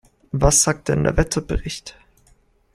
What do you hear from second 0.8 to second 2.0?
denn der Wetterbericht?